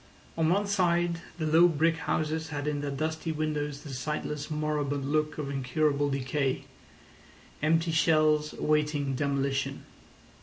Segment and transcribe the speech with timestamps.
[0.35, 5.11] On one side the low brick houses had in their dusty windows the sightless, moribund
[5.11, 9.85] look of incurable decay—empty shells awaiting demolition.